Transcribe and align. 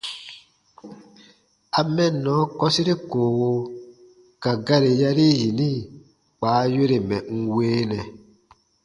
A 1.77 1.79
«mɛnnɔ» 1.95 2.33
kɔsire 2.57 2.93
koowo 3.09 3.49
ka 4.43 4.51
gari 4.67 4.91
yari 5.01 5.27
yini 5.41 5.69
kpa 6.37 6.47
a 6.61 6.63
yore 6.73 6.97
mɛ̀ 7.09 7.19
n 7.37 7.39
weenɛ. 7.55 7.99